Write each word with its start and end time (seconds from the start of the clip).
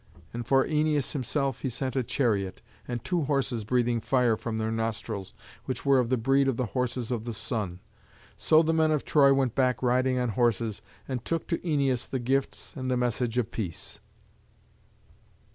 And 0.33 0.47
for 0.47 0.65
Æneas 0.65 1.11
himself 1.11 1.61
he 1.61 1.69
sent 1.69 1.95
a 1.95 2.01
chariot, 2.01 2.63
and 2.87 3.03
two 3.05 3.25
horses 3.25 3.63
breathing 3.63 4.01
fire 4.01 4.35
from 4.35 4.57
their 4.57 4.71
nostrils, 4.71 5.35
which 5.65 5.85
were 5.85 5.99
of 5.99 6.09
the 6.09 6.17
breed 6.17 6.47
of 6.47 6.57
the 6.57 6.65
horses 6.65 7.11
of 7.11 7.23
the 7.23 7.33
Sun. 7.33 7.81
So 8.35 8.63
the 8.63 8.73
men 8.73 8.89
of 8.89 9.05
Troy 9.05 9.31
went 9.31 9.53
back 9.53 9.83
riding 9.83 10.17
on 10.17 10.29
horses, 10.29 10.81
and 11.07 11.23
took 11.23 11.45
to 11.49 11.59
Æneas 11.59 12.09
the 12.09 12.17
gifts 12.17 12.73
and 12.75 12.89
the 12.89 12.97
message 12.97 13.37
of 13.37 13.51
peace. 13.51 13.99